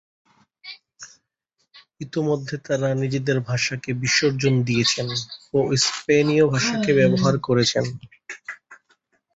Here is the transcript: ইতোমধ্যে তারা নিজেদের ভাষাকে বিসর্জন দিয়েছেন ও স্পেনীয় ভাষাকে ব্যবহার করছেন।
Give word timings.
ইতোমধ্যে 2.01 2.55
তারা 2.65 2.87
নিজেদের 2.95 3.37
ভাষাকে 3.49 3.89
বিসর্জন 4.01 4.53
দিয়েছেন 4.63 5.07
ও 5.53 5.57
স্পেনীয় 5.85 6.45
ভাষাকে 6.53 6.91
ব্যবহার 6.99 7.35
করছেন। 7.39 7.85